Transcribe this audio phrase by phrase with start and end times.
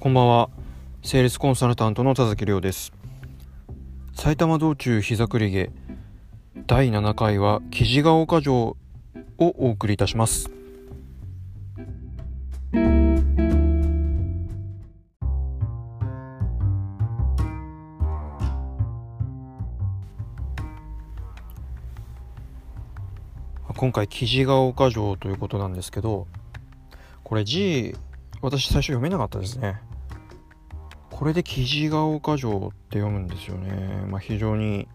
[0.00, 0.48] こんばんは。
[1.02, 2.90] セールスコンサルタントの田崎亮です。
[4.14, 5.70] 埼玉道中膝栗毛
[6.66, 8.76] 第7回は雉ヶ丘城を
[9.36, 10.50] お送りいたします。
[23.76, 26.26] 今回雉ヶ丘城ということなんですけど
[27.22, 27.94] これ字
[28.40, 29.89] 私最初読めなかったですね
[31.20, 34.06] これで雉ヶ丘城って読むんですよね。
[34.08, 34.88] まあ、非常に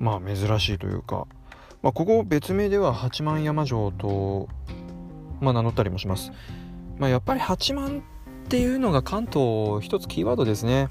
[0.00, 1.28] まあ珍しいというか、
[1.82, 4.48] まあ、ここ別名では八幡山城と、
[5.40, 6.32] まあ、名乗ったりもします。
[6.98, 8.02] まあ、やっぱり八幡
[8.46, 10.88] っていうのが関東一つキーワードですね。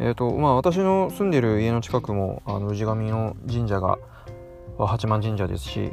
[0.00, 3.98] えーとまあ、私の住んでる家の近くもあの氏神の神社が
[4.76, 5.92] 八幡神社ですし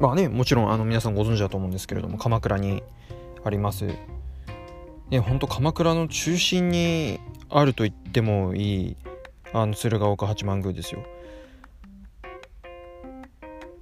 [0.00, 2.82] まあねもちろんあの皆さんご存知だと思うんですけれども鎌倉に
[3.48, 3.86] あります。
[5.10, 7.18] ね、ほんと鎌倉の中心に
[7.48, 8.96] あると言ってもいい
[9.54, 11.02] あの鶴岡八幡宮ですよ。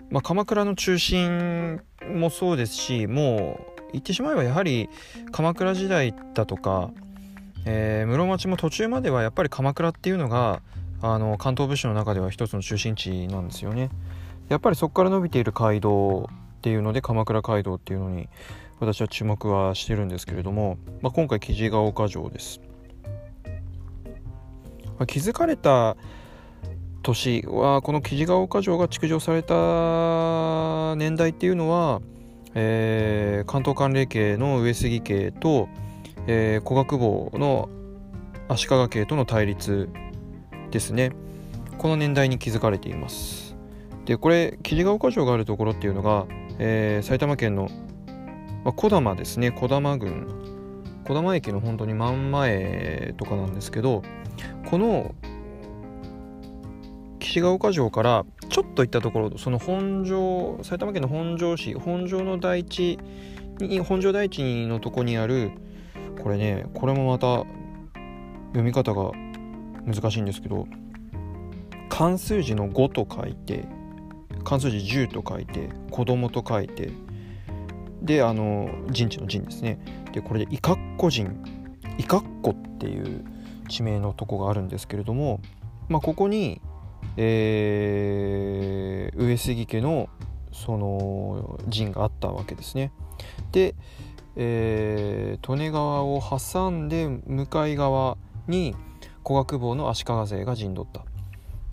[0.09, 1.81] まあ、鎌倉の中心
[2.15, 4.89] もそうですしもう言ってしまえばやはり
[5.33, 6.91] 鎌倉時代だとか、
[7.65, 10.63] えー、室町も途中まではやっぱり鎌倉っていうのが
[11.03, 13.91] あの関東武士の中では一つの中心地なんですよね。
[14.49, 16.31] やっぱりそこから伸びている街道
[16.67, 18.29] っていうので鎌倉街道っていうのに
[18.81, 22.61] 私は注目はしてるんですけれども、まあ、今回雉ヶ丘城です、
[24.99, 25.97] まあ、築かれた
[27.05, 32.01] 年はこの雉ヶ丘城が築城された年代っていうのは、
[32.57, 35.69] えー、関東管領家の上杉家と、
[36.27, 37.69] えー、古学坊の
[38.49, 39.89] 足利家との対立
[40.73, 41.13] ですね。
[41.79, 43.55] この年代に築かれています。
[44.05, 46.27] でこれ雉ヶ丘城があるところっていうのが、
[46.59, 47.69] えー、埼玉県の
[48.65, 49.53] まあ、小玉ですね。
[49.53, 50.27] 小玉郡。
[51.07, 54.03] 小玉駅の本当に真ん前とかなんですけど
[54.69, 55.15] この
[57.21, 62.99] 岸ヶ丘城からちょっと行ったところその本庄埼玉県の本庄市本庄の大地
[63.61, 65.53] に本庄大地のとこにある
[66.21, 67.45] これねこれもまた
[68.49, 69.13] 読み方が
[69.87, 70.67] 難しいんですけど
[71.89, 73.65] 漢数字の5と書いて
[74.47, 76.93] 漢数字10と書いて子供と書いて
[78.01, 79.81] であの陣地の陣ですね。
[80.13, 81.43] でこれでイカッコ陣
[81.99, 83.25] イカッコっていう
[83.69, 85.41] 地名のとこがあるんですけれども、
[85.89, 86.61] まあ、ここに、
[87.17, 90.09] えー、上杉家の
[90.53, 92.93] その陣があったわけですね。
[93.51, 93.75] で、
[94.37, 98.77] えー、利根川を挟んで向かい側に
[99.25, 101.05] 古学坊の足利勢が陣取った。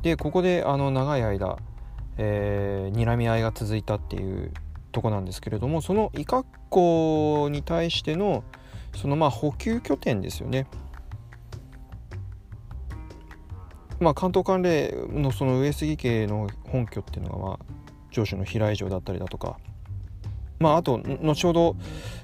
[0.02, 1.58] でここであの長い間、
[2.18, 4.52] えー、睨み合いが続いたっていう
[4.92, 8.44] とこなんですけれどもその伊格好に対しての
[8.96, 10.68] そのまあ補給拠点ですよね。
[14.00, 17.60] まあ、関東関連のその上杉家の本拠っていうのが、まあ、
[18.12, 19.58] 上州の平井城だったりだとか、
[20.60, 21.78] まあ、あと後ほど、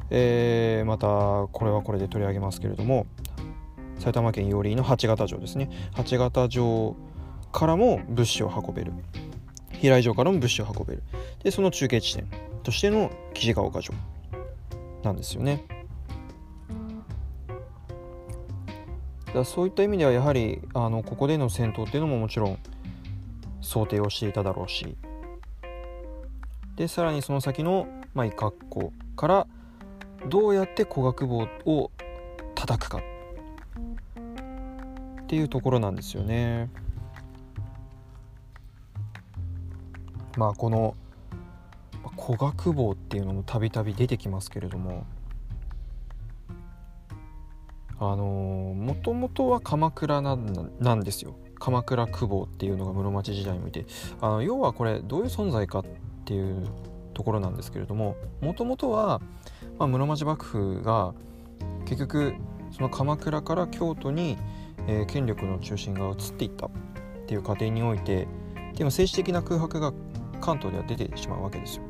[0.09, 1.07] えー、また
[1.53, 3.07] これはこれで取り上げますけれども
[3.99, 5.69] 埼玉県寄居の八形城ですね。
[5.94, 6.95] 八形城
[7.51, 8.91] からも物資を運べる。
[9.79, 11.03] 平井城からも物資を運べる
[11.44, 12.28] でその中継地点
[12.63, 13.95] としての雉ヶ丘城
[15.03, 15.63] なんですよね。
[19.34, 22.57] だそういった意味ではやはりあのここでの戦闘っていうのももちろん
[23.62, 24.95] 想定をしていただろうし
[26.75, 29.47] でさらにその先の、まあ、イカッコから
[30.28, 31.91] どうやって古学坊を
[32.56, 33.01] 叩くか
[35.22, 36.69] っていうところなんですよね。
[40.38, 40.95] まあこの
[42.17, 45.06] 古学坊っていうのもたびたび出てきますけれども
[48.00, 51.35] あのもともとは鎌倉なんなんですよ。
[51.59, 53.85] 鎌倉久保っていうのが室町時代において
[54.22, 55.85] あの要はこれどういう存在かっ
[56.23, 56.66] ていう
[57.14, 59.20] ところなんですけれどももともとは、
[59.78, 61.14] まあ、室町幕府が
[61.85, 62.34] 結局
[62.72, 64.37] その鎌倉から京都に、
[64.87, 66.72] えー、権力の中心が移っていったっ
[67.28, 68.28] ていう過程において
[68.76, 69.91] でも政治的な空白が
[70.40, 71.84] 関東では出てしまうわけですよ。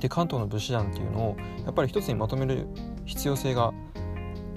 [0.00, 2.66] で関東の武士団っていうのをやっぱり一つにまとめる
[3.06, 3.72] 必要性が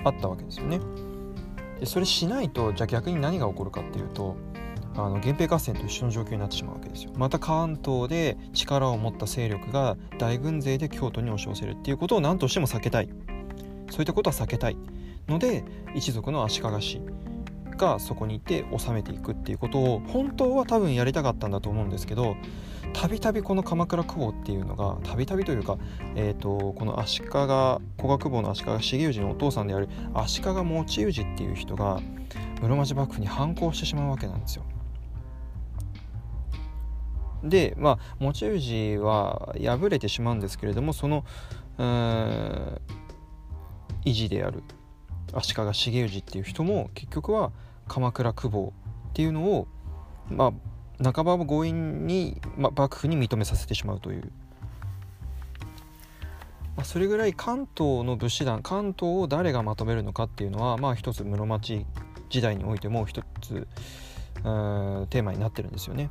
[0.03, 0.79] あったわけですよね。
[1.79, 4.35] でそれしないとじゃあ逆に何が起こるかっていうと
[4.95, 7.11] あの源平合戦と一緒の状況になってしまうわけですよ。
[7.15, 13.09] また関東で力を持った勢力が大軍勢で京都に押し寄せるっていうことを何としても避けたい
[13.91, 14.77] そういったことは避けたい
[15.27, 15.63] ので
[15.95, 17.01] 一族の足利氏
[17.79, 22.35] がそこにいて収めていくっていうことを本当は多分やりたかったんだと思うんですけど
[22.93, 25.77] たびたびこの鎌倉久保っていうのがたびたびというか、
[26.15, 28.63] えーと、この足利古賀久保の足
[28.97, 32.01] 利重氏のお父さんである足利持氏っていう人が
[32.61, 34.63] 室町幕府に反抗してしまうわけなんですよ。
[37.43, 41.23] でまあ持氏は敗れてしまうんですけれどもその
[41.77, 44.61] 維持である
[45.33, 47.51] 足利重氏っていう人も結局は
[47.89, 48.73] 鎌倉久保
[49.09, 49.67] っていうのを
[50.29, 50.53] ま
[51.01, 54.31] あ半ば強引に、まあ、幕府に認めさせてしまうという、
[56.75, 61.85] まあ、それぐらい関東の武士団関東を誰がまとめるのかっていうのはまあ一つ室町
[62.29, 63.67] 時代においても一つ
[64.35, 66.09] テーマになってるんですよね。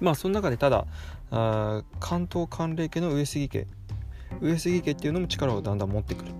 [0.00, 0.86] まあその中でただ
[1.30, 3.66] 関東関連家の上杉家。
[4.40, 6.32] 上杉家っていうのも力をだんだん持ってくる。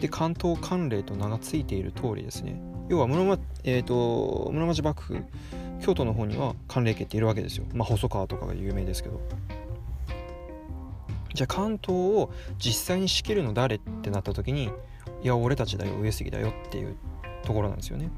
[0.00, 2.60] で関東関連と名が付いている通りですね。
[2.88, 5.24] 要は室,、まえーと、室町幕府
[5.80, 7.64] 京都の方には関連家っているわけですよ。
[7.74, 9.20] まあ細川とかが有名ですけど。
[11.34, 14.70] じゃあ関東を実際に仕切るの誰ってなった時に
[15.22, 16.96] いや俺たちだよ上杉だよっていう
[17.44, 18.10] ところなんですよね。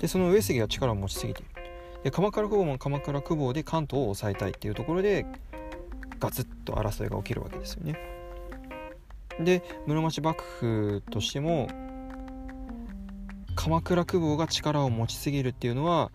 [0.00, 1.50] でその上杉が力を持ちすぎている。
[2.04, 5.26] で鎌倉久保も鎌倉久保で関東を抑えたいっていうところで
[6.18, 8.21] ガツッと争いが起きるわけですよね。
[9.40, 11.68] で室町幕府としても
[13.54, 16.10] 鎌倉久保が力を持ちすぎるっていうのは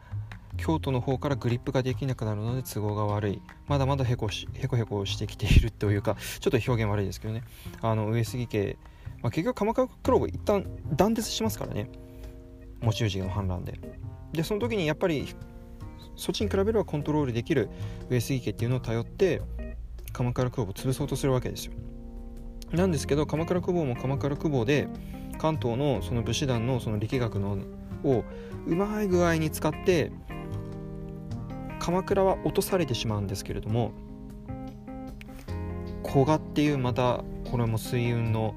[0.57, 3.41] 京都の方からグリップができなくなるので都合が悪い。
[3.67, 7.43] まだまだへこしへこへこしてきているというかちょっと表現悪いですけどね。
[7.81, 8.77] あの上杉家、
[9.21, 10.65] まあ、結局鎌倉久保一旦
[10.95, 11.89] 断絶しますからね。
[12.81, 13.79] 持ち氏の反乱で。
[14.33, 15.27] でその時にやっぱり
[16.15, 17.69] そっちに比べればコントロールできる
[18.09, 19.41] 上杉家っていうのを頼って
[20.11, 21.73] 鎌倉久保を潰そうとするわけですよ。
[22.71, 24.87] なんですけど鎌倉久保も鎌倉久保で
[25.37, 27.57] 関東のその武士団のその力学の
[28.03, 28.23] を
[28.65, 30.11] うまい具合に使って
[31.79, 33.93] 鎌倉は落とされてしまうんですけれども
[36.05, 38.55] 古賀っていうまたこれも水運の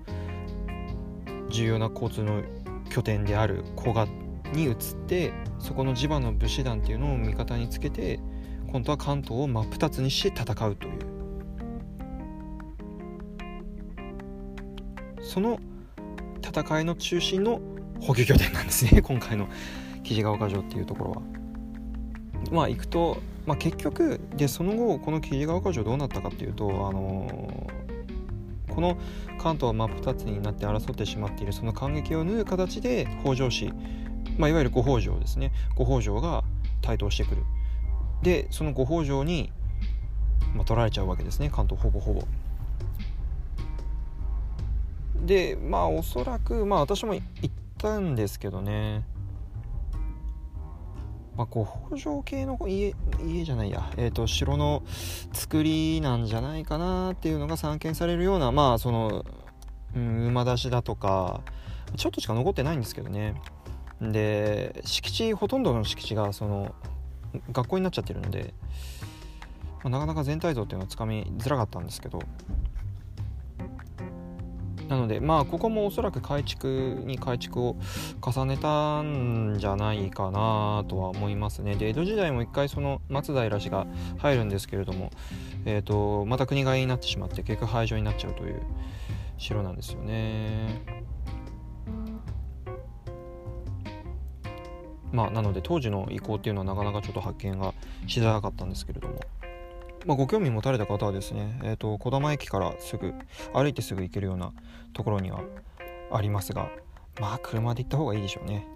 [1.50, 2.42] 重要な交通の
[2.90, 4.06] 拠点である古賀
[4.52, 8.18] に移ってそこの地場の武士団っていうのを味方につけて
[8.72, 11.19] 今度は関東を真っ二つにして戦うという。
[15.30, 15.60] その
[16.42, 17.60] 戦いの中心の
[18.00, 19.00] 補給拠点なんですね。
[19.06, 19.48] 今回の
[20.02, 21.22] 木ヶ丘城っていうところは。
[22.50, 28.98] まあ行くと、まあ、結局でその後この木ヶ丘城どうなったかっていうとあのー、この
[29.38, 33.70] 関東は真っ二つになって争ってしまっているその感激を縫う形で北条氏
[34.36, 35.52] まあ、いわゆる五北条ですね。
[35.76, 36.42] 五北条が
[36.82, 37.44] 台頭してくる。
[38.22, 39.52] でその五北条に、
[40.54, 41.50] まあ、取られちゃうわけですね。
[41.50, 42.22] 関東ほぼほぼ。
[45.24, 49.04] でまあおそらくまあ私も行ったんですけどね。
[51.36, 52.94] まあ、五北条系の家
[53.24, 54.82] 家じゃないや、えーと、城の
[55.32, 59.24] 作りなんじゃないかなっていうのが散見されるようなまあその、
[59.96, 61.40] うん、馬出しだとか
[61.96, 63.40] ちょっとしか残ってないんですけどね。
[64.02, 66.74] で敷地ほとんどの敷地がその
[67.52, 68.52] 学校になっちゃってるので、
[69.82, 72.20] まあ、なかなか全体像っていうのはつかみづらかったんですけど。
[74.90, 77.76] なのでまあここもおそらく改築に改築を
[78.20, 83.86] 重ねたんじゃないかなとは思いますねで江戸時代も一回その松平氏が
[84.18, 85.12] 入るんですけれども、
[85.64, 88.60] えーと、また国替えになってしまって結局廃城になっちゃうという
[89.38, 90.82] 城なんですよね。
[95.12, 97.74] まあ、なので当時の意向っていうのはなかなかちょっと発見が
[98.06, 99.20] しづらかったんですけれども、
[100.06, 103.12] まあ、ご興味持たれた方はですね、えーと、小玉駅からすぐ
[103.52, 104.52] 歩いてすぐ行けるような
[104.92, 105.42] ところには
[106.10, 106.70] ありますが
[107.20, 108.66] まあ車で行った方がいいでしょうね。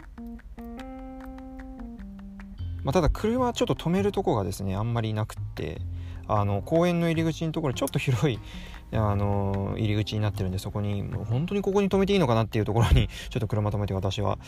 [2.84, 5.80] まあ、ただ車ちょっと止めるとこがですねあんまりなくって
[6.28, 8.38] あの公園の入り口のところちょっと広い
[8.92, 14.38] あの入り口になってるんでそこにもう本当にここに止めていいのかなっていうところにちょっと車止めて私は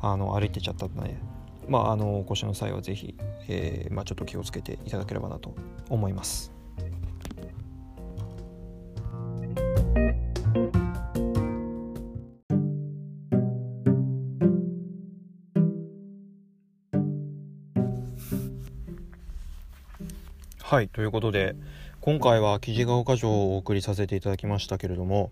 [0.00, 1.16] あの歩いてちゃったので、
[1.68, 3.14] まあ、あのお越しの際は是非、
[3.48, 5.54] えー、まあ、ちょっと気をつけていただければなと
[5.90, 6.52] 思います。
[20.62, 21.54] はいということで
[22.00, 25.30] 今回は記事が丘城をお送りさせていただきましたけれども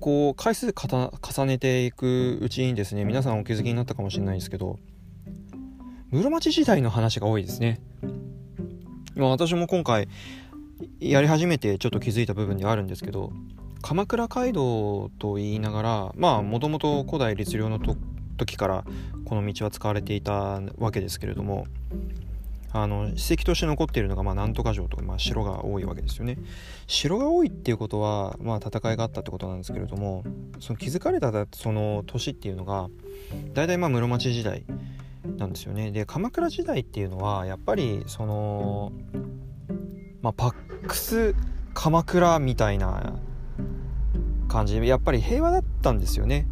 [0.00, 4.78] こう回数重ねていくうちにですね皆さんお気づきになったかもしれないんですけど
[6.10, 7.80] 室町時代の話が多いですね。
[9.16, 10.08] 私も今回
[10.98, 13.32] やり始めてちょっと気づいた部分ではあるんですけど
[13.82, 17.78] 鎌倉街道と言いながらまあもともと古代律令の
[18.38, 18.84] 時から
[19.26, 21.66] この道は使われていたわけですけれども
[22.72, 26.38] あの史跡として残っているのが、まあ、なんとか城とか、まあ、城が多いわけですよね。
[26.86, 30.24] 城が多いっていうことは、まあ、戦いがあったってことなんですけれども
[30.60, 32.88] その築かれたその都っていうのが
[33.54, 34.64] 大体まあ室町時代
[35.36, 35.90] なんですよね。
[35.90, 38.92] で鎌倉時代っていうのはやっぱりその、
[40.22, 41.34] まあ、パックス
[41.74, 43.18] 鎌倉みたいな
[44.50, 46.46] 感じやっぱり平和だったんですよね。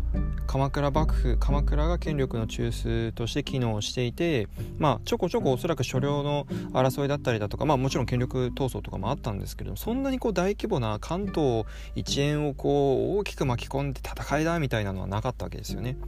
[0.46, 11.64] 鎌倉幕府鎌倉が権力の中枢として機能していて、まあ、ちょこちょこおそらく所領の争いだったりだとか、まあ、もちろん権力闘争とかもあったんですけれどもそんなにこう大規模な関東
[11.96, 15.98] 一円をこう大きく巻き込んで戦いだみたいなのはなかったわけですよね。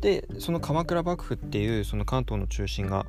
[0.00, 3.06] でその鎌倉幕府っていうその関東の中心が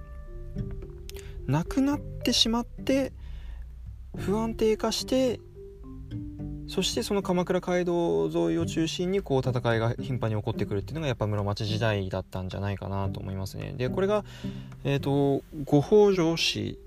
[1.48, 3.12] なくなってしまって
[4.16, 5.40] 不安定化して
[6.68, 13.74] そしてその鎌倉街道沿いを中心にこう戦いが頻繁に起こってくるっていうのがやっぱ室町時代だったんじゃないかなと思いますね。
[13.78, 14.26] でこれが、
[14.84, 16.78] えーと、五北条氏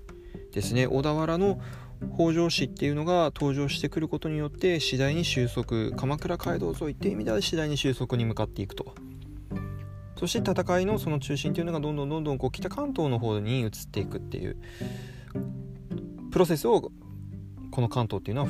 [0.53, 1.59] ですね小田原の
[2.15, 8.93] 北条氏っていうのが登場してくることによって次第に収束鎌倉街道沿いっていう意味では次第に収束に向かっていくと。
[10.17, 14.55] そして戦いのその中心っていうのがどんどんどんどんこう北関東の方に移っていくっていう
[16.29, 16.91] プロセスを
[17.71, 18.49] この関東っていうのは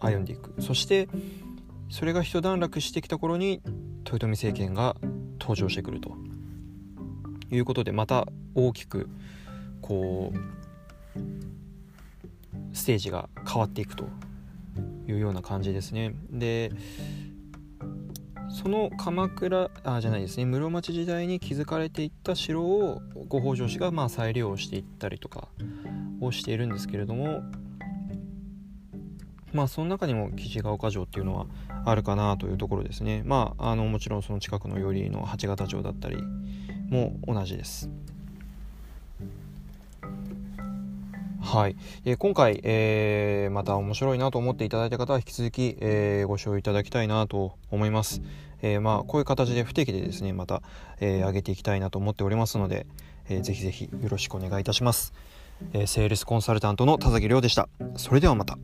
[0.00, 0.60] 歩んでいく。
[0.60, 1.08] そして
[1.88, 3.60] それが一段落してきた頃に
[4.04, 4.96] 豊臣政権が
[5.40, 6.16] 登場してくると。
[7.52, 9.08] いうことでまた大きく
[9.80, 10.38] こう
[12.72, 14.04] ステージが変わっていくと
[15.08, 16.14] いうような感じですね。
[16.30, 16.70] で
[18.50, 20.44] その鎌倉あじゃないですね。
[20.44, 25.48] 室町時代に築かれていった城をご北条氏がまあ再利用していったりとか
[26.20, 27.42] をしているんですけれども
[29.52, 31.46] まあその中にも岸ヶ丘城っていうのは
[31.84, 33.22] あるかなというところですね。
[33.24, 36.22] まああのもちろんその近くの寄りの八形城だったり
[36.88, 37.90] も同じです。
[41.42, 48.20] はい、えー、今回、えー、また面白いなと思っていただいた方は引き続き、えー、ご視聴いただきたいなと思います、
[48.62, 50.62] えー、まあこういう形で不定期でですねまた、
[51.00, 52.86] えー、上げていきたいなと思っておりますので、
[53.28, 55.12] えー、ぜひぜひよろしくお願いいたします、
[55.72, 57.68] えー、セールスコンサルタントの田崎亮でした。
[57.96, 58.56] それではまた。